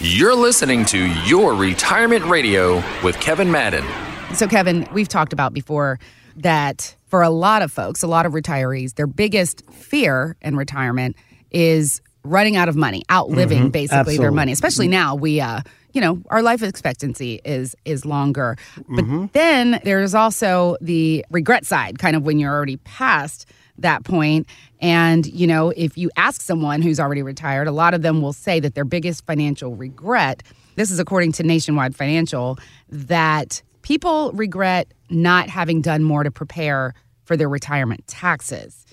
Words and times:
You're 0.00 0.36
listening 0.36 0.84
to 0.86 1.06
Your 1.24 1.54
Retirement 1.54 2.24
Radio 2.26 2.76
with 3.02 3.18
Kevin 3.18 3.50
Madden. 3.50 3.84
So, 4.32 4.46
Kevin, 4.46 4.86
we've 4.92 5.08
talked 5.08 5.32
about 5.32 5.52
before 5.52 5.98
that 6.36 6.94
for 7.06 7.20
a 7.20 7.30
lot 7.30 7.62
of 7.62 7.72
folks, 7.72 8.04
a 8.04 8.06
lot 8.06 8.24
of 8.24 8.32
retirees, 8.32 8.94
their 8.94 9.08
biggest 9.08 9.68
fear 9.72 10.36
in 10.40 10.54
retirement 10.54 11.16
is 11.50 12.00
running 12.22 12.54
out 12.54 12.68
of 12.68 12.76
money, 12.76 13.02
outliving 13.10 13.58
mm-hmm. 13.58 13.68
basically 13.70 14.18
their 14.18 14.30
money. 14.30 14.52
Especially 14.52 14.86
mm-hmm. 14.86 14.92
now, 14.92 15.14
we, 15.16 15.40
uh, 15.40 15.62
you 15.92 16.00
know, 16.00 16.22
our 16.30 16.42
life 16.42 16.62
expectancy 16.62 17.40
is 17.44 17.74
is 17.84 18.04
longer. 18.04 18.56
But 18.76 19.04
mm-hmm. 19.04 19.26
then 19.32 19.80
there's 19.82 20.14
also 20.14 20.76
the 20.80 21.24
regret 21.28 21.66
side, 21.66 21.98
kind 21.98 22.14
of 22.14 22.22
when 22.22 22.38
you're 22.38 22.54
already 22.54 22.76
past 22.76 23.46
that 23.78 24.04
point. 24.04 24.46
And, 24.80 25.26
you 25.26 25.46
know, 25.46 25.70
if 25.76 25.96
you 25.98 26.10
ask 26.16 26.40
someone 26.40 26.82
who's 26.82 27.00
already 27.00 27.22
retired, 27.22 27.66
a 27.66 27.72
lot 27.72 27.94
of 27.94 28.02
them 28.02 28.22
will 28.22 28.32
say 28.32 28.60
that 28.60 28.74
their 28.74 28.84
biggest 28.84 29.26
financial 29.26 29.74
regret, 29.74 30.42
this 30.76 30.90
is 30.90 30.98
according 30.98 31.32
to 31.32 31.42
Nationwide 31.42 31.96
Financial, 31.96 32.58
that 32.88 33.62
people 33.82 34.32
regret 34.32 34.92
not 35.10 35.48
having 35.48 35.80
done 35.80 36.02
more 36.02 36.22
to 36.22 36.30
prepare 36.30 36.94
for 37.24 37.36
their 37.36 37.48
retirement 37.48 38.06
taxes. 38.06 38.84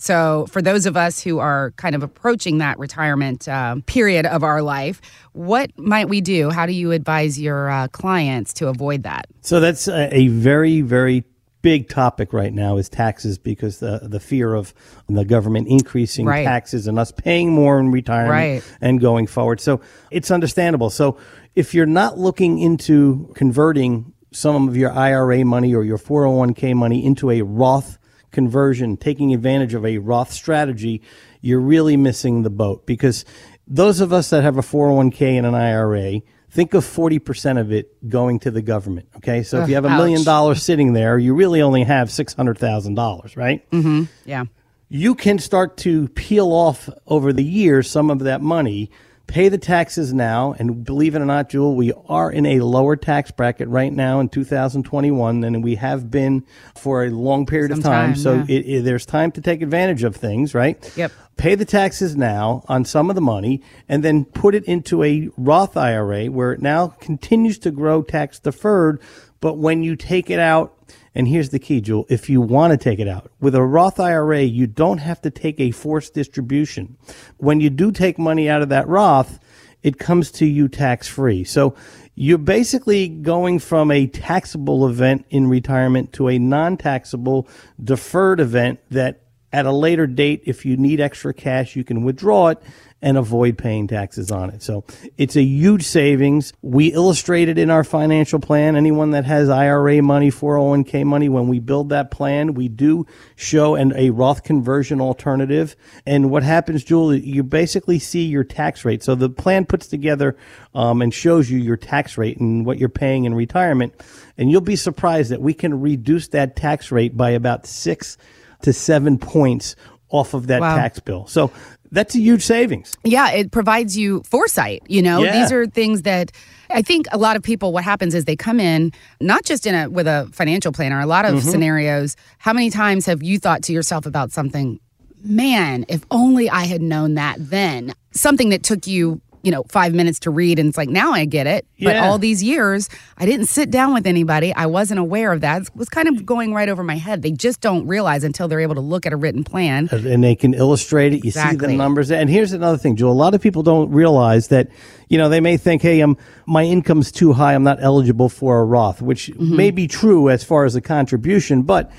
So, 0.00 0.46
for 0.48 0.62
those 0.62 0.86
of 0.86 0.96
us 0.96 1.20
who 1.20 1.40
are 1.40 1.72
kind 1.72 1.96
of 1.96 2.04
approaching 2.04 2.58
that 2.58 2.78
retirement 2.78 3.48
um, 3.48 3.82
period 3.82 4.26
of 4.26 4.44
our 4.44 4.62
life, 4.62 5.00
what 5.32 5.76
might 5.76 6.08
we 6.08 6.20
do? 6.20 6.50
How 6.50 6.66
do 6.66 6.72
you 6.72 6.92
advise 6.92 7.40
your 7.40 7.68
uh, 7.68 7.88
clients 7.88 8.52
to 8.54 8.68
avoid 8.68 9.02
that? 9.02 9.26
So 9.40 9.58
that's 9.58 9.88
a, 9.88 10.14
a 10.14 10.28
very, 10.28 10.82
very 10.82 11.24
big 11.62 11.88
topic 11.88 12.32
right 12.32 12.52
now 12.52 12.76
is 12.76 12.88
taxes 12.88 13.38
because 13.38 13.78
the 13.80 14.00
the 14.02 14.20
fear 14.20 14.54
of 14.54 14.72
the 15.08 15.24
government 15.24 15.66
increasing 15.68 16.26
Right. 16.26 16.44
taxes 16.44 16.86
and 16.86 16.98
us 16.98 17.10
paying 17.12 17.52
more 17.52 17.78
in 17.80 17.90
retirement 17.90 18.30
Right. 18.30 18.62
and 18.80 19.00
going 19.00 19.26
forward. 19.26 19.60
So 19.60 19.80
it's 20.10 20.30
understandable. 20.30 20.90
So 20.90 21.16
if 21.56 21.74
you're 21.74 21.86
not 21.86 22.18
looking 22.18 22.58
into 22.60 23.30
converting 23.34 24.12
some 24.30 24.68
of 24.68 24.76
your 24.76 24.92
IRA 24.92 25.44
money 25.44 25.74
or 25.74 25.82
your 25.82 25.98
401k 25.98 26.74
money 26.74 27.04
into 27.04 27.30
a 27.30 27.42
Roth 27.42 27.98
conversion, 28.30 28.96
taking 28.96 29.32
advantage 29.34 29.74
of 29.74 29.84
a 29.84 29.98
Roth 29.98 30.30
strategy, 30.32 31.00
you're 31.40 31.60
really 31.60 31.96
missing 31.96 32.42
the 32.42 32.50
boat 32.50 32.86
because 32.86 33.24
those 33.66 34.00
of 34.00 34.12
us 34.12 34.30
that 34.30 34.42
have 34.44 34.58
a 34.58 34.62
401k 34.62 35.36
and 35.36 35.46
an 35.46 35.54
IRA, 35.54 36.20
think 36.50 36.74
of 36.74 36.84
40% 36.84 37.60
of 37.60 37.72
it 37.72 38.08
going 38.08 38.38
to 38.40 38.50
the 38.50 38.62
government. 38.62 39.08
Okay. 39.16 39.42
So 39.42 39.62
if 39.62 39.68
you 39.68 39.74
have 39.74 39.84
a 39.84 39.90
million 39.90 40.24
dollars 40.24 40.62
sitting 40.62 40.92
there, 40.92 41.18
you 41.18 41.34
really 41.34 41.60
only 41.62 41.84
have 41.84 42.08
$600,000, 42.08 43.36
right? 43.36 43.70
Mm-hmm, 43.70 44.04
yeah. 44.24 44.44
you 44.88 45.14
can 45.14 45.38
start 45.38 45.76
to 45.78 46.08
peel 46.08 46.48
off 46.52 46.88
over 47.06 47.32
the 47.32 47.44
years 47.44 47.90
some 47.90 48.10
of 48.10 48.20
that 48.20 48.40
money, 48.40 48.90
pay 49.26 49.50
the 49.50 49.58
taxes 49.58 50.14
now, 50.14 50.54
and 50.58 50.84
believe 50.84 51.14
it 51.14 51.20
or 51.20 51.26
not, 51.26 51.50
Jewel, 51.50 51.76
we 51.76 51.92
are 52.08 52.30
in 52.32 52.46
a 52.46 52.60
lower 52.60 52.96
tax 52.96 53.30
bracket 53.30 53.68
right 53.68 53.92
now 53.92 54.20
in 54.20 54.30
2021 54.30 55.40
than 55.40 55.60
we 55.60 55.74
have 55.74 56.10
been 56.10 56.44
for 56.74 57.04
a 57.04 57.10
long 57.10 57.44
period 57.44 57.70
Some 57.70 57.80
of 57.80 57.84
time. 57.84 58.14
time, 58.14 58.16
so 58.16 58.34
yeah. 58.34 58.44
it, 58.48 58.60
it- 58.66 58.84
there's 58.84 59.04
time 59.04 59.30
to 59.32 59.40
take 59.42 59.60
advantage 59.60 60.02
of 60.02 60.16
things, 60.16 60.54
right? 60.54 60.92
Yep. 60.96 61.12
Pay 61.38 61.54
the 61.54 61.64
taxes 61.64 62.16
now 62.16 62.64
on 62.68 62.84
some 62.84 63.08
of 63.08 63.14
the 63.14 63.22
money 63.22 63.62
and 63.88 64.02
then 64.02 64.24
put 64.24 64.56
it 64.56 64.64
into 64.64 65.04
a 65.04 65.30
Roth 65.36 65.76
IRA 65.76 66.26
where 66.26 66.52
it 66.52 66.60
now 66.60 66.88
continues 66.88 67.58
to 67.60 67.70
grow 67.70 68.02
tax 68.02 68.40
deferred. 68.40 69.00
But 69.40 69.56
when 69.56 69.84
you 69.84 69.94
take 69.94 70.30
it 70.30 70.40
out, 70.40 70.74
and 71.14 71.28
here's 71.28 71.50
the 71.50 71.60
key, 71.60 71.80
Jewel. 71.80 72.06
If 72.08 72.28
you 72.28 72.40
want 72.40 72.72
to 72.72 72.76
take 72.76 72.98
it 72.98 73.08
out 73.08 73.30
with 73.40 73.54
a 73.54 73.62
Roth 73.62 74.00
IRA, 74.00 74.42
you 74.42 74.66
don't 74.66 74.98
have 74.98 75.22
to 75.22 75.30
take 75.30 75.60
a 75.60 75.70
forced 75.70 76.12
distribution. 76.12 76.96
When 77.36 77.60
you 77.60 77.70
do 77.70 77.92
take 77.92 78.18
money 78.18 78.50
out 78.50 78.62
of 78.62 78.68
that 78.70 78.88
Roth, 78.88 79.38
it 79.82 79.98
comes 79.98 80.30
to 80.32 80.46
you 80.46 80.66
tax 80.66 81.06
free. 81.06 81.44
So 81.44 81.76
you're 82.16 82.38
basically 82.38 83.08
going 83.08 83.60
from 83.60 83.92
a 83.92 84.08
taxable 84.08 84.88
event 84.88 85.24
in 85.30 85.48
retirement 85.48 86.12
to 86.14 86.28
a 86.28 86.38
non 86.38 86.76
taxable 86.76 87.46
deferred 87.82 88.40
event 88.40 88.80
that 88.90 89.22
at 89.52 89.66
a 89.66 89.72
later 89.72 90.06
date, 90.06 90.42
if 90.46 90.64
you 90.64 90.76
need 90.76 91.00
extra 91.00 91.32
cash, 91.32 91.76
you 91.76 91.84
can 91.84 92.04
withdraw 92.04 92.48
it 92.48 92.62
and 93.00 93.16
avoid 93.16 93.56
paying 93.56 93.86
taxes 93.86 94.32
on 94.32 94.50
it. 94.50 94.60
So 94.60 94.84
it's 95.16 95.36
a 95.36 95.42
huge 95.42 95.84
savings. 95.84 96.52
We 96.62 96.88
illustrate 96.92 97.48
it 97.48 97.56
in 97.56 97.70
our 97.70 97.84
financial 97.84 98.40
plan. 98.40 98.74
Anyone 98.74 99.12
that 99.12 99.24
has 99.24 99.48
IRA 99.48 100.02
money, 100.02 100.30
401k 100.32 101.04
money, 101.04 101.28
when 101.28 101.46
we 101.46 101.60
build 101.60 101.90
that 101.90 102.10
plan, 102.10 102.54
we 102.54 102.68
do 102.68 103.06
show 103.36 103.76
an, 103.76 103.92
a 103.94 104.10
Roth 104.10 104.42
conversion 104.42 105.00
alternative. 105.00 105.76
And 106.06 106.30
what 106.30 106.42
happens, 106.42 106.82
Julie, 106.82 107.20
you 107.20 107.44
basically 107.44 108.00
see 108.00 108.24
your 108.24 108.44
tax 108.44 108.84
rate. 108.84 109.04
So 109.04 109.14
the 109.14 109.30
plan 109.30 109.64
puts 109.64 109.86
together 109.86 110.36
um, 110.74 111.00
and 111.00 111.14
shows 111.14 111.48
you 111.48 111.58
your 111.58 111.76
tax 111.76 112.18
rate 112.18 112.38
and 112.38 112.66
what 112.66 112.78
you're 112.78 112.88
paying 112.88 113.24
in 113.24 113.34
retirement. 113.34 113.94
And 114.36 114.50
you'll 114.50 114.60
be 114.60 114.76
surprised 114.76 115.30
that 115.30 115.40
we 115.40 115.54
can 115.54 115.80
reduce 115.80 116.28
that 116.28 116.56
tax 116.56 116.90
rate 116.90 117.16
by 117.16 117.30
about 117.30 117.64
six 117.64 118.18
to 118.62 118.72
seven 118.72 119.18
points 119.18 119.76
off 120.10 120.34
of 120.34 120.46
that 120.48 120.60
Wow. 120.60 120.76
tax 120.76 121.00
bill. 121.00 121.26
So 121.26 121.50
that's 121.92 122.14
a 122.14 122.18
huge 122.20 122.42
savings. 122.44 122.96
Yeah, 123.04 123.30
it 123.30 123.50
provides 123.50 123.96
you 123.96 124.22
foresight. 124.24 124.82
You 124.88 125.02
know, 125.02 125.22
Yeah. 125.22 125.40
these 125.40 125.52
are 125.52 125.66
things 125.66 126.02
that 126.02 126.32
I 126.70 126.82
think 126.82 127.06
a 127.12 127.18
lot 127.18 127.36
of 127.36 127.42
people. 127.42 127.72
What 127.72 127.84
happens 127.84 128.14
is 128.14 128.24
they 128.26 128.36
come 128.36 128.60
in 128.60 128.92
not 129.20 129.44
just 129.44 129.66
in 129.66 129.74
a 129.74 129.88
with 129.88 130.06
a 130.06 130.28
financial 130.32 130.72
planner. 130.72 131.00
A 131.00 131.06
lot 131.06 131.24
of 131.24 131.36
Mm-hmm. 131.36 131.48
scenarios. 131.50 132.16
How 132.38 132.52
many 132.52 132.70
times 132.70 133.06
have 133.06 133.22
you 133.22 133.38
thought 133.38 133.62
to 133.64 133.72
yourself 133.72 134.04
about 134.06 134.32
something? 134.32 134.78
Man, 135.24 135.84
if 135.88 136.04
only 136.10 136.48
I 136.48 136.64
had 136.64 136.80
known 136.82 137.14
that 137.14 137.36
then. 137.38 137.92
Something 138.12 138.50
that 138.50 138.62
took 138.62 138.86
you. 138.86 139.20
You 139.48 139.52
know, 139.52 139.64
five 139.70 139.94
minutes 139.94 140.18
to 140.20 140.30
read, 140.30 140.58
and 140.58 140.68
it's 140.68 140.76
like 140.76 140.90
now 140.90 141.12
I 141.12 141.24
get 141.24 141.46
it. 141.46 141.66
But 141.82 141.96
all 141.96 142.18
these 142.18 142.42
years, 142.42 142.90
I 143.16 143.24
didn't 143.24 143.46
sit 143.46 143.70
down 143.70 143.94
with 143.94 144.06
anybody. 144.06 144.52
I 144.52 144.66
wasn't 144.66 145.00
aware 145.00 145.32
of 145.32 145.40
that. 145.40 145.62
It 145.62 145.70
was 145.74 145.88
kind 145.88 146.06
of 146.06 146.26
going 146.26 146.52
right 146.52 146.68
over 146.68 146.84
my 146.84 146.96
head. 146.96 147.22
They 147.22 147.30
just 147.30 147.62
don't 147.62 147.86
realize 147.86 148.24
until 148.24 148.46
they're 148.46 148.60
able 148.60 148.74
to 148.74 148.82
look 148.82 149.06
at 149.06 149.14
a 149.14 149.16
written 149.16 149.44
plan. 149.44 149.88
and 149.90 150.22
they 150.22 150.34
can 150.34 150.52
illustrate 150.52 151.14
it. 151.14 151.24
You 151.24 151.30
see 151.30 151.56
the 151.56 151.68
numbers. 151.68 152.10
And 152.10 152.28
here's 152.28 152.52
another 152.52 152.76
thing, 152.76 152.94
Joe. 152.96 153.08
A 153.08 153.12
lot 153.12 153.32
of 153.34 153.40
people 153.40 153.62
don't 153.62 153.90
realize 153.90 154.48
that, 154.48 154.68
you 155.08 155.16
know, 155.16 155.30
they 155.30 155.40
may 155.40 155.56
think, 155.56 155.80
hey, 155.80 156.02
um, 156.02 156.18
my 156.44 156.64
income's 156.64 157.10
too 157.10 157.32
high. 157.32 157.54
I'm 157.54 157.62
not 157.64 157.78
eligible 157.80 158.28
for 158.28 158.60
a 158.60 158.64
Roth, 158.66 159.00
which 159.00 159.28
Mm-hmm. 159.28 159.56
may 159.56 159.70
be 159.70 159.86
true 159.88 160.28
as 160.28 160.44
far 160.44 160.66
as 160.66 160.76
a 160.76 160.82
contribution, 160.82 161.62
but 161.62 161.90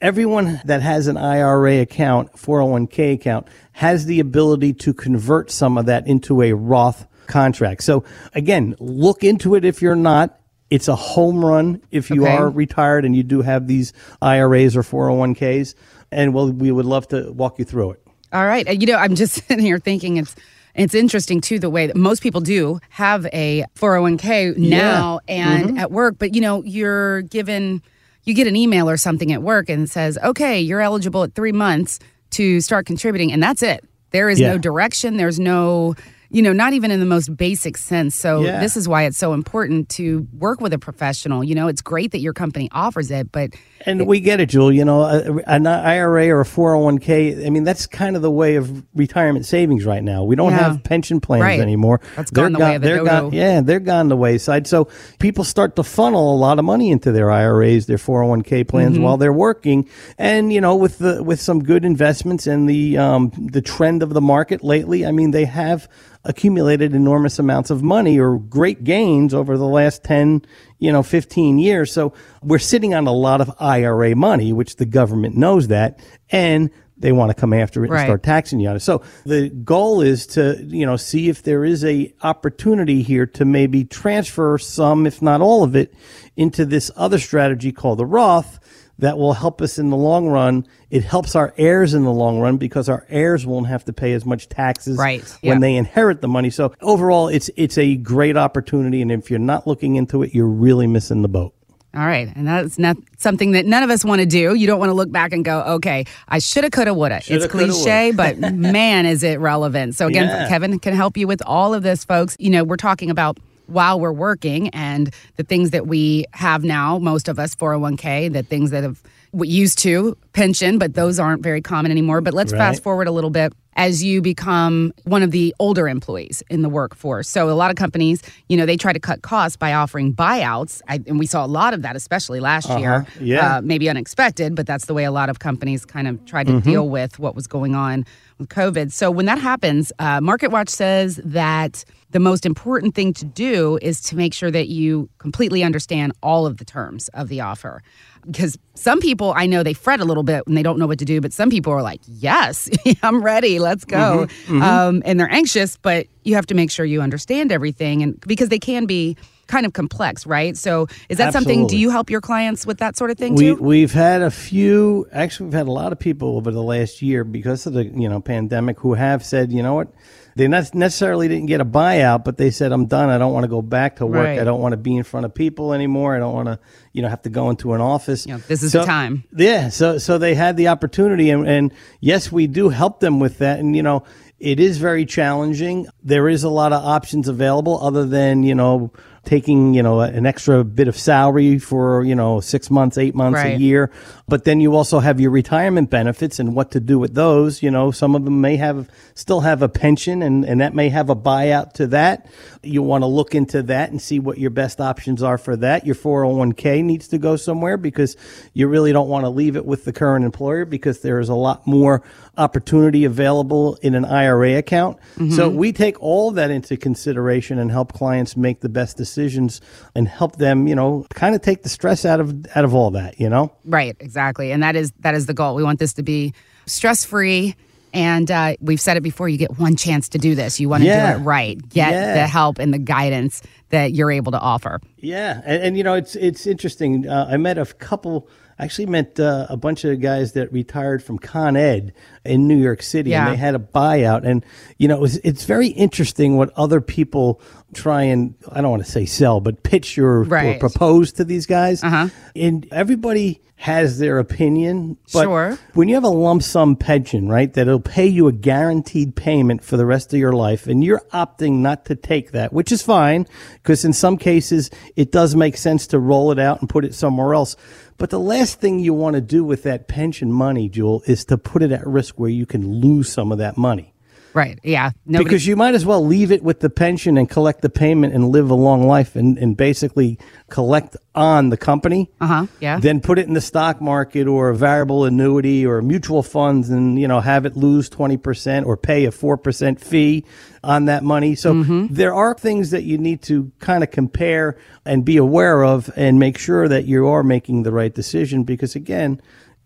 everyone 0.00 0.60
that 0.64 0.82
has 0.82 1.06
an 1.06 1.16
IRA 1.16 1.80
account, 1.80 2.32
401k 2.34 3.14
account, 3.14 3.48
has 3.72 4.06
the 4.06 4.20
ability 4.20 4.72
to 4.74 4.94
convert 4.94 5.50
some 5.50 5.78
of 5.78 5.86
that 5.86 6.06
into 6.06 6.42
a 6.42 6.52
Roth 6.52 7.06
contract. 7.26 7.82
So 7.82 8.04
again, 8.34 8.76
look 8.78 9.24
into 9.24 9.54
it 9.54 9.64
if 9.64 9.82
you're 9.82 9.96
not. 9.96 10.38
It's 10.68 10.88
a 10.88 10.96
home 10.96 11.44
run 11.44 11.80
if 11.90 12.10
you 12.10 12.22
Okay. 12.22 12.36
are 12.36 12.50
retired 12.50 13.04
and 13.04 13.14
you 13.14 13.22
do 13.22 13.42
have 13.42 13.66
these 13.66 13.92
IRAs 14.20 14.76
or 14.76 14.82
401ks. 14.82 15.74
And 16.10 16.34
well, 16.34 16.50
we 16.50 16.70
would 16.72 16.86
love 16.86 17.08
to 17.08 17.32
walk 17.32 17.58
you 17.58 17.64
through 17.64 17.92
it. 17.92 18.02
All 18.32 18.46
right. 18.46 18.66
You 18.80 18.86
know, 18.86 18.96
I'm 18.96 19.14
just 19.14 19.34
sitting 19.46 19.64
here 19.64 19.78
thinking 19.78 20.16
it's 20.16 20.34
it's 20.74 20.94
interesting 20.94 21.40
too 21.40 21.58
the 21.58 21.70
way 21.70 21.86
that 21.86 21.96
most 21.96 22.22
people 22.22 22.42
do 22.42 22.80
have 22.90 23.26
a 23.32 23.64
401k 23.76 24.58
now 24.58 25.20
and 25.26 25.70
mm-hmm. 25.70 25.78
at 25.78 25.90
work, 25.90 26.16
but 26.18 26.34
you 26.34 26.42
know, 26.42 26.62
you're 26.64 27.22
given 27.22 27.82
you 28.26 28.34
get 28.34 28.46
an 28.46 28.56
email 28.56 28.90
or 28.90 28.96
something 28.96 29.32
at 29.32 29.42
work 29.42 29.68
and 29.70 29.88
says, 29.88 30.18
"Okay, 30.22 30.60
you're 30.60 30.80
eligible 30.80 31.22
at 31.22 31.34
3 31.34 31.52
months 31.52 31.98
to 32.30 32.60
start 32.60 32.84
contributing." 32.84 33.32
And 33.32 33.42
that's 33.42 33.62
it. 33.62 33.84
There 34.10 34.28
is 34.28 34.38
Yeah. 34.40 34.52
no 34.52 34.58
direction, 34.58 35.16
there's 35.16 35.40
no 35.40 35.94
you 36.36 36.42
know, 36.42 36.52
not 36.52 36.74
even 36.74 36.90
in 36.90 37.00
the 37.00 37.06
most 37.06 37.34
basic 37.34 37.78
sense. 37.78 38.14
So 38.14 38.42
Yeah. 38.42 38.60
this 38.60 38.76
is 38.76 38.86
why 38.86 39.04
it's 39.04 39.16
so 39.16 39.32
important 39.32 39.88
to 39.90 40.26
work 40.38 40.60
with 40.60 40.74
a 40.74 40.78
professional. 40.78 41.42
You 41.42 41.54
know, 41.54 41.66
it's 41.66 41.80
great 41.80 42.10
that 42.12 42.20
your 42.20 42.34
company 42.34 42.68
offers 42.72 43.10
it, 43.10 43.32
but 43.32 43.54
And 43.86 44.06
we 44.06 44.20
get 44.20 44.38
it, 44.40 44.50
Jewel. 44.50 44.70
You 44.70 44.84
know, 44.84 45.04
an 45.46 45.66
IRA 45.66 46.28
or 46.28 46.42
a 46.42 46.44
401k, 46.44 47.46
I 47.46 47.50
mean, 47.50 47.64
that's 47.64 47.86
kind 47.86 48.16
of 48.16 48.22
the 48.22 48.30
way 48.30 48.56
of 48.56 48.82
retirement 48.94 49.46
savings 49.46 49.86
right 49.86 50.02
now. 50.02 50.24
We 50.24 50.36
don't 50.36 50.50
Yeah. 50.52 50.58
have 50.72 50.84
pension 50.84 51.20
plans 51.20 51.42
Right. 51.42 51.60
anymore. 51.60 52.00
That's 52.16 52.30
gone 52.30 52.52
the 52.52 52.58
way 52.58 52.74
of 52.74 52.82
the 52.82 52.88
they're 52.88 52.96
dodo. 52.98 53.10
gone, 53.30 53.32
Yeah, 53.32 53.60
they're 53.62 53.80
gone 53.80 54.08
the 54.08 54.16
wayside. 54.16 54.66
So 54.66 54.88
people 55.18 55.42
start 55.44 55.74
to 55.76 55.82
funnel 55.82 56.34
a 56.34 56.38
lot 56.38 56.58
of 56.58 56.64
money 56.66 56.90
into 56.90 57.12
their 57.12 57.30
IRAs, 57.30 57.86
their 57.86 57.96
401k 57.98 58.62
plans 58.64 58.96
Mm-hmm. 58.96 59.04
while 59.04 59.16
they're 59.16 59.32
working. 59.32 59.86
And, 60.18 60.52
you 60.52 60.60
know, 60.60 60.76
with 60.76 60.98
the, 60.98 61.22
with 61.22 61.40
some 61.40 61.62
good 61.62 61.84
investments 61.84 62.46
and 62.46 62.68
the, 62.68 62.98
um, 62.98 63.30
the 63.38 63.62
trend 63.62 64.02
of 64.02 64.12
the 64.12 64.20
market 64.20 64.62
lately, 64.62 65.06
I 65.06 65.12
mean, 65.12 65.30
they 65.30 65.44
have 65.46 65.88
accumulated 66.26 66.94
enormous 66.94 67.38
amounts 67.38 67.70
of 67.70 67.82
money 67.82 68.18
or 68.18 68.38
great 68.38 68.84
gains 68.84 69.32
over 69.32 69.56
the 69.56 69.66
last 69.66 70.04
10, 70.04 70.42
you 70.78 70.92
know, 70.92 71.02
15 71.02 71.58
years. 71.58 71.92
So 71.92 72.12
we're 72.42 72.58
sitting 72.58 72.94
on 72.94 73.06
a 73.06 73.12
lot 73.12 73.40
of 73.40 73.50
IRA 73.60 74.14
money, 74.14 74.52
which 74.52 74.76
the 74.76 74.84
government 74.86 75.36
knows 75.36 75.68
that. 75.68 76.00
And 76.30 76.70
they 76.98 77.12
want 77.12 77.30
to 77.30 77.34
come 77.34 77.52
after 77.52 77.84
it 77.84 77.90
Right. 77.90 78.00
and 78.00 78.06
start 78.06 78.22
taxing 78.22 78.58
you 78.58 78.68
on 78.70 78.76
it. 78.76 78.80
So 78.80 79.02
the 79.24 79.50
goal 79.50 80.00
is 80.00 80.26
to, 80.28 80.58
you 80.66 80.86
know, 80.86 80.96
see 80.96 81.28
if 81.28 81.42
there 81.42 81.64
is 81.64 81.84
a 81.84 82.12
opportunity 82.22 83.02
here 83.02 83.26
to 83.26 83.44
maybe 83.44 83.84
transfer 83.84 84.56
some, 84.58 85.06
if 85.06 85.20
not 85.20 85.40
all 85.42 85.62
of 85.62 85.76
it, 85.76 85.92
into 86.36 86.64
this 86.64 86.90
other 86.96 87.18
strategy 87.18 87.70
called 87.70 87.98
the 87.98 88.06
Roth 88.06 88.58
that 88.98 89.18
will 89.18 89.34
help 89.34 89.60
us 89.60 89.78
in 89.78 89.90
the 89.90 89.96
long 89.96 90.26
run. 90.28 90.66
It 90.90 91.04
helps 91.04 91.36
our 91.36 91.52
heirs 91.58 91.92
in 91.94 92.04
the 92.04 92.12
long 92.12 92.38
run 92.40 92.56
because 92.56 92.88
our 92.88 93.04
heirs 93.10 93.44
won't 93.46 93.66
have 93.66 93.84
to 93.86 93.92
pay 93.92 94.12
as 94.14 94.24
much 94.24 94.48
taxes 94.48 94.96
Right. 94.96 95.22
when 95.42 95.54
Yeah. 95.56 95.58
they 95.60 95.74
inherit 95.76 96.22
the 96.22 96.28
money. 96.28 96.48
So 96.50 96.72
overall, 96.80 97.28
it's 97.28 97.50
it's 97.56 97.76
a 97.78 97.96
great 97.96 98.36
opportunity, 98.36 99.02
and 99.02 99.12
if 99.12 99.30
you're 99.30 99.38
not 99.38 99.66
looking 99.66 99.96
into 99.96 100.22
it, 100.22 100.34
you're 100.34 100.46
really 100.46 100.86
missing 100.86 101.22
the 101.22 101.28
boat. 101.28 101.52
All 101.94 102.04
right. 102.06 102.28
And 102.36 102.46
that's 102.46 102.78
not 102.78 102.98
something 103.16 103.52
that 103.52 103.64
none 103.64 103.82
of 103.82 103.88
us 103.88 104.04
want 104.04 104.20
to 104.20 104.26
do. 104.26 104.54
You 104.54 104.66
don't 104.66 104.78
want 104.78 104.90
to 104.90 104.94
look 104.94 105.10
back 105.10 105.32
and 105.32 105.42
go, 105.42 105.62
okay, 105.62 106.04
I 106.28 106.40
shoulda, 106.40 106.68
coulda, 106.68 106.92
woulda. 106.92 107.22
Shoulda, 107.22 107.44
it's 107.44 107.50
cliche, 107.52 108.10
but 108.14 108.38
man, 108.38 109.06
is 109.06 109.22
it 109.22 109.40
relevant. 109.40 109.94
So, 109.94 110.06
again, 110.06 110.26
Yeah. 110.26 110.46
Kevin 110.48 110.78
can 110.78 110.94
help 110.94 111.16
you 111.16 111.26
with 111.26 111.42
all 111.46 111.72
of 111.72 111.82
this, 111.82 112.04
folks. 112.04 112.36
You 112.38 112.50
know, 112.50 112.64
we're 112.64 112.76
talking 112.76 113.08
about 113.08 113.38
while 113.66 114.00
we're 114.00 114.12
working 114.12 114.68
and 114.70 115.12
the 115.36 115.42
things 115.42 115.70
that 115.70 115.86
we 115.86 116.26
have 116.32 116.64
now, 116.64 116.98
most 116.98 117.28
of 117.28 117.38
us 117.38 117.54
401k, 117.54 118.32
the 118.32 118.42
things 118.42 118.70
that 118.70 118.82
have 118.82 119.02
we 119.32 119.48
used 119.48 119.78
to 119.80 120.16
pension, 120.36 120.78
but 120.78 120.92
those 120.94 121.18
aren't 121.18 121.42
very 121.42 121.62
common 121.62 121.90
anymore. 121.90 122.20
But 122.20 122.34
let's 122.34 122.52
Right. 122.52 122.58
fast 122.58 122.82
forward 122.82 123.08
a 123.08 123.10
little 123.10 123.30
bit 123.30 123.54
as 123.78 124.02
you 124.04 124.22
become 124.22 124.92
one 125.04 125.22
of 125.22 125.30
the 125.32 125.54
older 125.58 125.88
employees 125.88 126.42
in 126.48 126.62
the 126.62 126.68
workforce. 126.68 127.28
So 127.28 127.50
a 127.50 127.52
lot 127.52 127.70
of 127.70 127.76
companies, 127.76 128.22
you 128.48 128.56
know, 128.56 128.64
they 128.64 128.76
try 128.76 128.92
to 128.92 128.98
cut 129.00 129.22
costs 129.22 129.56
by 129.56 129.72
offering 129.74 130.14
buyouts, 130.14 130.80
I, 130.88 131.00
and 131.06 131.18
we 131.18 131.26
saw 131.26 131.44
a 131.44 131.46
lot 131.48 131.74
of 131.74 131.82
that, 131.82 131.96
especially 131.96 132.40
last 132.40 132.68
year. 132.78 133.06
Yeah. 133.20 133.56
Uh, 133.56 133.60
maybe 133.62 133.88
unexpected, 133.88 134.54
but 134.54 134.66
that's 134.66 134.86
the 134.86 134.94
way 134.94 135.04
a 135.04 135.10
lot 135.10 135.28
of 135.28 135.38
companies 135.40 135.84
kind 135.84 136.06
of 136.08 136.22
tried 136.26 136.46
to 136.46 136.60
deal 136.60 136.88
with 136.88 137.18
what 137.18 137.34
was 137.34 137.46
going 137.46 137.74
on 137.74 138.04
with 138.38 138.48
COVID. 138.48 138.92
So 138.92 139.10
when 139.10 139.26
that 139.26 139.38
happens, 139.38 139.92
uh, 139.98 140.20
MarketWatch 140.20 140.68
says 140.70 141.20
that 141.24 141.84
the 142.10 142.20
most 142.20 142.46
important 142.46 142.94
thing 142.94 143.12
to 143.14 143.24
do 143.24 143.78
is 143.82 144.00
to 144.02 144.16
make 144.16 144.32
sure 144.32 144.50
that 144.50 144.68
you 144.68 145.08
completely 145.18 145.62
understand 145.62 146.12
all 146.22 146.46
of 146.46 146.56
the 146.58 146.64
terms 146.64 147.08
of 147.08 147.28
the 147.28 147.40
offer. 147.40 147.82
Because 148.26 148.58
some 148.74 149.00
people 149.00 149.32
I 149.36 149.46
know 149.46 149.62
they 149.62 149.72
fret 149.74 150.00
a 150.00 150.04
little 150.04 150.22
bit 150.26 150.44
when 150.46 150.54
they 150.54 150.62
don't 150.62 150.78
know 150.78 150.86
what 150.86 150.98
to 150.98 151.04
do, 151.06 151.20
but 151.22 151.32
some 151.32 151.48
people 151.48 151.72
are 151.72 151.82
like, 151.82 152.00
"Yes, 152.06 152.68
I'm 153.02 153.22
ready, 153.22 153.58
let's 153.58 153.84
go," 153.86 154.26
Um, 154.50 155.02
and 155.06 155.18
they're 155.18 155.32
anxious. 155.32 155.78
But 155.80 156.06
you 156.24 156.34
have 156.34 156.46
to 156.46 156.54
make 156.54 156.70
sure 156.70 156.84
you 156.84 157.00
understand 157.00 157.50
everything, 157.52 158.02
and 158.02 158.20
because 158.26 158.50
they 158.50 158.58
can 158.58 158.84
be 158.86 159.16
kind 159.46 159.66
of 159.66 159.72
complex, 159.72 160.26
right? 160.26 160.56
So, 160.56 160.86
is 161.08 161.18
that 161.18 161.32
something? 161.32 161.66
Do 161.66 161.76
you 161.76 161.90
help 161.90 162.10
your 162.10 162.20
clients 162.20 162.66
with 162.66 162.78
that 162.78 162.96
sort 162.96 163.10
of 163.10 163.18
thing 163.18 163.34
We 163.34 163.54
too? 163.54 163.56
we've 163.56 163.92
had 163.92 164.22
a 164.22 164.30
few. 164.30 165.08
Actually, 165.12 165.46
we've 165.46 165.54
had 165.54 165.68
a 165.68 165.72
lot 165.72 165.92
of 165.92 165.98
people 165.98 166.36
over 166.36 166.50
the 166.50 166.62
last 166.62 167.02
year 167.02 167.24
because 167.24 167.66
of 167.66 167.72
the 167.72 167.84
you 167.84 168.08
know 168.08 168.20
pandemic 168.20 168.80
who 168.80 168.94
have 168.94 169.24
said, 169.24 169.52
you 169.52 169.62
know 169.62 169.74
what, 169.74 169.88
they 170.36 170.48
not 170.48 170.74
necessarily 170.74 171.28
didn't 171.28 171.46
get 171.46 171.60
a 171.60 171.64
buyout, 171.64 172.24
but 172.24 172.36
they 172.36 172.50
said, 172.50 172.70
I'm 172.70 172.86
done. 172.86 173.08
I 173.08 173.16
don't 173.18 173.32
want 173.32 173.44
to 173.44 173.48
go 173.48 173.62
back 173.62 173.96
to 173.96 174.06
work. 174.06 174.16
Right. 174.16 174.38
I 174.38 174.44
don't 174.44 174.60
want 174.60 174.72
to 174.72 174.76
be 174.76 174.94
in 174.96 175.02
front 175.02 175.24
of 175.24 175.34
people 175.34 175.72
anymore. 175.72 176.14
I 176.14 176.18
don't 176.18 176.34
want 176.34 176.48
to 176.48 176.58
you 176.92 177.02
know 177.02 177.08
have 177.08 177.22
to 177.22 177.30
go 177.30 177.50
into 177.50 177.72
an 177.72 177.80
office. 177.80 178.26
Yeah, 178.26 178.38
this 178.46 178.62
is 178.62 178.72
the 178.72 178.84
time. 178.84 179.24
Yeah. 179.34 179.70
So 179.70 179.98
so 179.98 180.18
they 180.18 180.34
had 180.34 180.56
the 180.56 180.68
opportunity, 180.68 181.30
and, 181.30 181.48
and 181.48 181.72
yes, 182.00 182.30
we 182.30 182.46
do 182.46 182.68
help 182.68 183.00
them 183.00 183.20
with 183.20 183.38
that, 183.38 183.58
and 183.58 183.74
you 183.76 183.82
know. 183.82 184.04
It 184.38 184.60
is 184.60 184.76
very 184.76 185.06
challenging. 185.06 185.86
There 186.02 186.28
is 186.28 186.44
a 186.44 186.50
lot 186.50 186.74
of 186.74 186.84
options 186.84 187.26
available 187.26 187.82
other 187.82 188.04
than, 188.04 188.42
you 188.42 188.54
know, 188.54 188.92
taking, 189.26 189.74
you 189.74 189.82
know, 189.82 190.00
an 190.00 190.24
extra 190.24 190.64
bit 190.64 190.88
of 190.88 190.96
salary 190.96 191.58
for, 191.58 192.04
you 192.04 192.14
know, 192.14 192.40
six 192.40 192.70
months, 192.70 192.96
eight 192.96 193.14
months, 193.14 193.40
a 193.40 193.56
year. 193.58 193.90
But 194.28 194.44
then 194.44 194.60
you 194.60 194.74
also 194.74 195.00
have 195.00 195.20
your 195.20 195.30
retirement 195.30 195.90
benefits 195.90 196.38
and 196.38 196.54
what 196.54 196.70
to 196.70 196.80
do 196.80 196.98
with 196.98 197.14
those. 197.14 197.62
You 197.62 197.70
know, 197.70 197.90
some 197.90 198.14
of 198.14 198.24
them 198.24 198.40
may 198.40 198.56
have 198.56 198.88
still 199.14 199.40
have 199.40 199.62
a 199.62 199.68
pension 199.68 200.22
and, 200.22 200.44
and 200.44 200.60
that 200.60 200.74
may 200.74 200.88
have 200.88 201.10
a 201.10 201.16
buyout 201.16 201.74
to 201.74 201.88
that. 201.88 202.26
You 202.62 202.82
want 202.82 203.02
to 203.02 203.06
look 203.06 203.34
into 203.34 203.62
that 203.64 203.90
and 203.90 204.00
see 204.00 204.18
what 204.18 204.38
your 204.38 204.50
best 204.50 204.80
options 204.80 205.22
are 205.22 205.38
for 205.38 205.56
that. 205.56 205.84
Your 205.86 205.94
401k 205.94 206.82
needs 206.82 207.08
to 207.08 207.18
go 207.18 207.36
somewhere 207.36 207.76
because 207.76 208.16
you 208.54 208.68
really 208.68 208.92
don't 208.92 209.08
want 209.08 209.24
to 209.24 209.28
leave 209.28 209.56
it 209.56 209.66
with 209.66 209.84
the 209.84 209.92
current 209.92 210.24
employer 210.24 210.64
because 210.64 211.00
there 211.00 211.20
is 211.20 211.28
a 211.28 211.34
lot 211.34 211.66
more 211.66 212.02
opportunity 212.36 213.04
available 213.04 213.76
in 213.82 213.94
an 213.94 214.04
IRA 214.04 214.56
account. 214.58 214.98
So 215.16 215.48
mm-hmm. 215.48 215.56
we 215.56 215.72
take 215.72 216.00
all 216.02 216.30
that 216.32 216.50
into 216.50 216.76
consideration 216.76 217.58
and 217.58 217.70
help 217.70 217.92
clients 217.92 218.36
make 218.36 218.60
the 218.60 218.68
best 218.68 218.96
decisions 219.16 219.60
and 219.94 220.06
help 220.06 220.36
them, 220.36 220.68
you 220.68 220.74
know, 220.74 221.06
kind 221.14 221.34
of 221.34 221.40
take 221.40 221.62
the 221.62 221.68
stress 221.68 222.04
out 222.04 222.20
of 222.20 222.46
out 222.54 222.64
of 222.64 222.74
all 222.74 222.90
that, 222.92 223.18
you 223.18 223.28
know? 223.28 223.50
Right, 223.64 223.96
exactly, 223.98 224.52
and 224.52 224.62
that 224.62 224.76
is 224.76 224.92
that 225.00 225.14
is 225.14 225.26
the 225.26 225.34
goal. 225.34 225.54
We 225.54 225.62
want 225.64 225.78
this 225.78 225.94
to 225.94 226.02
be 226.02 226.34
stress 226.66 227.04
free, 227.04 227.56
and 227.94 228.30
uh, 228.30 228.56
we've 228.60 228.80
said 228.80 228.96
it 228.96 229.02
before. 229.02 229.28
You 229.28 229.38
get 229.38 229.58
one 229.58 229.76
chance 229.76 230.10
to 230.10 230.18
do 230.18 230.34
this. 230.34 230.60
You 230.60 230.68
want 230.68 230.82
to 230.82 230.86
Yeah. 230.88 231.14
do 231.14 231.20
it 231.20 231.24
right. 231.24 231.56
Get 231.68 231.90
Yeah. 231.92 232.14
the 232.14 232.26
help 232.26 232.58
and 232.58 232.72
the 232.74 232.78
guidance 232.78 233.42
that 233.70 233.92
you're 233.92 234.10
able 234.12 234.32
to 234.32 234.38
offer. 234.38 234.80
Yeah, 234.98 235.40
and, 235.44 235.62
and 235.62 235.76
you 235.78 235.82
know 235.82 235.94
it's 235.94 236.14
it's 236.14 236.46
interesting. 236.46 237.08
Uh, 237.08 237.26
I 237.30 237.36
met 237.38 237.56
a 237.58 237.64
couple. 237.64 238.28
I 238.58 238.64
actually 238.64 238.86
met 238.86 239.20
uh, 239.20 239.46
a 239.50 239.56
bunch 239.56 239.84
of 239.84 240.00
guys 240.00 240.32
that 240.32 240.50
retired 240.52 241.02
from 241.02 241.18
Con 241.18 241.56
Ed 241.56 241.92
in 242.24 242.48
New 242.48 242.56
York 242.56 242.82
City, 242.82 243.10
Yeah. 243.10 243.24
and 243.26 243.32
they 243.34 243.36
had 243.38 243.54
a 243.54 243.58
buyout. 243.58 244.26
And 244.26 244.44
you 244.78 244.88
know, 244.88 244.96
it 244.96 245.00
was, 245.00 245.16
it's 245.18 245.44
very 245.44 245.68
interesting 245.68 246.36
what 246.36 246.52
other 246.56 246.80
people 246.80 247.40
try 247.74 248.02
and 248.04 248.34
I 248.50 248.60
don't 248.62 248.70
want 248.70 248.84
to 248.84 248.90
say 248.90 249.04
sell, 249.04 249.40
but 249.40 249.62
pitch 249.62 249.98
or, 249.98 250.22
or 250.22 250.58
propose 250.58 251.12
to 251.14 251.24
these 251.24 251.44
guys. 251.46 251.82
Uh-huh. 251.84 252.08
And 252.34 252.66
everybody 252.72 253.42
has 253.58 253.98
their 253.98 254.18
opinion. 254.18 254.98
But 255.14 255.22
Sure. 255.24 255.58
when 255.72 255.88
you 255.88 255.94
have 255.94 256.04
a 256.04 256.08
lump 256.08 256.42
sum 256.42 256.76
pension, 256.76 257.26
right, 257.28 257.50
that'll 257.52 257.80
pay 257.80 258.06
you 258.06 258.28
a 258.28 258.32
guaranteed 258.32 259.16
payment 259.16 259.64
for 259.64 259.78
the 259.78 259.86
rest 259.86 260.12
of 260.12 260.18
your 260.20 260.34
life, 260.34 260.66
and 260.66 260.84
you're 260.84 261.00
opting 261.14 261.60
not 261.60 261.86
to 261.86 261.94
take 261.94 262.32
that, 262.32 262.52
which 262.52 262.70
is 262.70 262.82
fine, 262.82 263.26
because 263.62 263.82
in 263.84 263.94
some 263.94 264.18
cases 264.18 264.70
it 264.94 265.10
does 265.10 265.34
make 265.34 265.56
sense 265.56 265.86
to 265.88 265.98
roll 265.98 266.32
it 266.32 266.38
out 266.38 266.60
and 266.60 266.68
put 266.68 266.84
it 266.84 266.94
somewhere 266.94 267.32
else. 267.32 267.56
But 267.98 268.10
the 268.10 268.20
last 268.20 268.60
thing 268.60 268.78
you 268.78 268.92
want 268.92 269.14
to 269.14 269.22
do 269.22 269.42
with 269.42 269.62
that 269.62 269.88
pension 269.88 270.30
money, 270.30 270.68
Jewel, 270.68 271.02
is 271.06 271.24
to 271.26 271.38
put 271.38 271.62
it 271.62 271.72
at 271.72 271.86
risk 271.86 272.18
where 272.18 272.30
you 272.30 272.44
can 272.44 272.80
lose 272.80 273.10
some 273.10 273.32
of 273.32 273.38
that 273.38 273.56
money. 273.56 273.94
Right? 274.36 274.60
Yeah. 274.62 274.90
Nobody, 275.06 275.24
Because 275.24 275.46
you 275.46 275.56
might 275.56 275.74
as 275.74 275.86
well 275.86 276.04
leave 276.04 276.30
it 276.30 276.42
with 276.42 276.60
the 276.60 276.68
pension 276.70 277.16
and 277.16 277.28
collect 277.28 277.62
the 277.62 277.70
payment 277.70 278.12
and 278.14 278.28
live 278.28 278.50
a 278.50 278.54
long 278.54 278.86
life 278.86 279.16
and, 279.16 279.38
and 279.38 279.56
basically 279.56 280.18
collect 280.50 280.94
on 281.14 281.48
the 281.48 281.56
company. 281.56 282.10
Uh 282.20 282.26
huh. 282.26 282.46
Yeah. 282.60 282.78
Then 282.78 283.00
put 283.00 283.18
it 283.18 283.26
in 283.26 283.32
the 283.32 283.40
stock 283.40 283.80
market 283.80 284.26
or 284.28 284.50
a 284.50 284.54
variable 284.54 285.06
annuity 285.06 285.64
or 285.64 285.80
mutual 285.80 286.22
funds 286.22 286.68
and, 286.68 287.00
you 287.00 287.08
know, 287.08 287.20
have 287.20 287.46
it 287.46 287.56
lose 287.56 287.88
20% 287.88 288.66
or 288.66 288.76
pay 288.76 289.06
a 289.06 289.10
4% 289.10 289.80
fee 289.80 290.24
on 290.62 290.84
that 290.84 291.02
money. 291.02 291.34
So 291.34 291.54
Mm-hmm. 291.54 291.94
there 291.94 292.12
are 292.14 292.34
things 292.34 292.70
that 292.72 292.82
you 292.82 292.98
need 292.98 293.22
to 293.22 293.50
kind 293.60 293.82
of 293.82 293.90
compare 293.90 294.58
and 294.84 295.04
be 295.04 295.16
aware 295.16 295.64
of 295.64 295.90
and 295.96 296.18
make 296.18 296.36
sure 296.36 296.68
that 296.68 296.84
you 296.84 297.06
are 297.08 297.22
making 297.22 297.62
the 297.62 297.72
right 297.72 297.94
decision 297.94 298.44
because 298.44 298.76
again, 298.76 299.22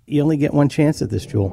you 0.07 0.23
only 0.23 0.37
get 0.37 0.55
one 0.55 0.69
chance 0.69 1.03
at 1.03 1.11
this, 1.11 1.27
Jewel. 1.27 1.51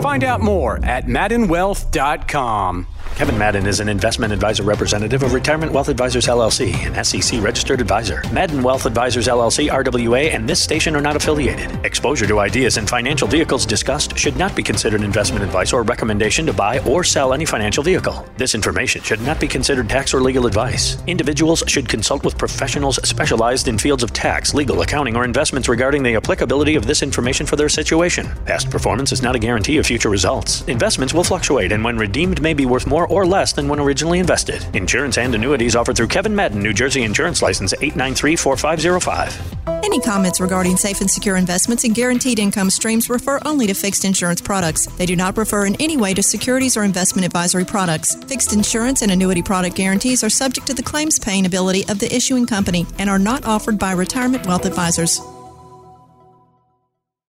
Find 0.00 0.24
out 0.24 0.40
more 0.40 0.78
at 0.84 1.06
maddenwealth.com. 1.06 2.86
Kevin 3.14 3.38
Madden 3.38 3.66
is 3.66 3.80
an 3.80 3.88
investment 3.88 4.32
advisor 4.32 4.62
representative 4.62 5.22
of 5.22 5.32
Retirement 5.32 5.72
Wealth 5.72 5.88
Advisors 5.88 6.26
LLC, 6.26 6.74
an 6.86 7.02
SEC 7.02 7.40
registered 7.40 7.80
advisor. 7.80 8.22
Madden 8.32 8.62
Wealth 8.62 8.84
Advisors 8.84 9.26
LLC, 9.26 9.70
RWA, 9.70 10.34
and 10.34 10.46
this 10.46 10.62
station 10.62 10.94
are 10.94 11.00
not 11.00 11.16
affiliated. 11.16 11.84
Exposure 11.84 12.26
to 12.26 12.40
ideas 12.40 12.76
and 12.76 12.88
financial 12.88 13.26
vehicles 13.26 13.64
discussed 13.64 14.18
should 14.18 14.36
not 14.36 14.54
be 14.54 14.62
considered 14.62 15.00
investment 15.00 15.44
advice 15.44 15.72
or 15.72 15.82
recommendation 15.82 16.44
to 16.44 16.52
buy 16.52 16.78
or 16.80 17.04
sell 17.04 17.32
any 17.32 17.44
financial 17.44 17.82
vehicle. 17.82 18.26
This 18.36 18.54
information 18.54 19.02
should 19.02 19.22
not 19.22 19.40
be 19.40 19.48
considered 19.48 19.88
tax 19.88 20.12
or 20.12 20.20
legal 20.20 20.46
advice. 20.46 20.98
Individuals 21.06 21.62
should 21.66 21.88
consult 21.88 22.24
with 22.24 22.36
professionals 22.36 22.96
specialized 23.08 23.68
in 23.68 23.78
fields 23.78 24.02
of 24.02 24.12
tax, 24.12 24.52
legal, 24.52 24.82
accounting, 24.82 25.16
or 25.16 25.24
investments 25.24 25.68
regarding 25.68 26.02
the 26.02 26.16
applicability 26.16 26.74
of 26.74 26.86
this 26.86 27.02
information 27.02 27.46
for 27.46 27.56
their 27.56 27.68
situation. 27.68 28.28
Past 28.44 28.70
performance 28.70 29.12
is 29.12 29.22
not 29.22 29.36
a 29.36 29.38
guarantee 29.38 29.78
of 29.78 29.86
future 29.86 30.10
results. 30.10 30.62
Investments 30.68 31.14
will 31.14 31.24
fluctuate 31.24 31.72
and 31.72 31.82
when 31.82 31.96
redeemed 31.96 32.42
may 32.42 32.52
be 32.52 32.66
worth 32.66 32.86
more 32.86 32.95
or 33.04 33.26
less 33.26 33.52
than 33.52 33.66
when 33.66 33.80
originally 33.80 34.20
invested. 34.20 34.64
Insurance 34.76 35.18
and 35.18 35.34
annuities 35.34 35.74
offered 35.74 35.96
through 35.96 36.06
Kevin 36.06 36.36
Madden, 36.36 36.62
New 36.62 36.72
Jersey 36.72 37.02
Insurance 37.02 37.42
License 37.42 37.72
8934505. 37.74 39.56
Any 39.82 40.00
comments 40.00 40.40
regarding 40.40 40.76
safe 40.76 41.00
and 41.00 41.10
secure 41.10 41.36
investments 41.36 41.84
and 41.84 41.94
guaranteed 41.94 42.38
income 42.38 42.70
streams 42.70 43.10
refer 43.10 43.40
only 43.44 43.66
to 43.66 43.74
fixed 43.74 44.04
insurance 44.04 44.40
products. 44.40 44.86
They 44.86 45.06
do 45.06 45.16
not 45.16 45.36
refer 45.36 45.66
in 45.66 45.74
any 45.80 45.96
way 45.96 46.14
to 46.14 46.22
securities 46.22 46.76
or 46.76 46.84
investment 46.84 47.26
advisory 47.26 47.64
products. 47.64 48.14
Fixed 48.24 48.52
insurance 48.52 49.02
and 49.02 49.10
annuity 49.10 49.42
product 49.42 49.76
guarantees 49.76 50.24
are 50.24 50.30
subject 50.30 50.66
to 50.68 50.74
the 50.74 50.82
claims 50.82 51.18
paying 51.18 51.46
ability 51.46 51.84
of 51.88 51.98
the 51.98 52.14
issuing 52.14 52.46
company 52.46 52.86
and 52.98 53.10
are 53.10 53.18
not 53.18 53.44
offered 53.44 53.78
by 53.78 53.92
retirement 53.92 54.46
wealth 54.46 54.64
advisors. 54.64 55.20